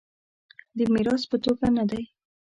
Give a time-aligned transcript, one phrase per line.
[0.77, 2.03] د میراث په توګه نه دی.